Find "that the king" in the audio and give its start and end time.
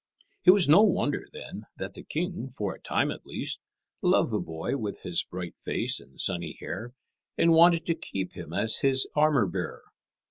1.77-2.49